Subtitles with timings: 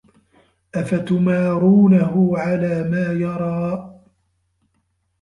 [0.75, 3.93] أَفَتُمارونَهُ عَلى ما يَرى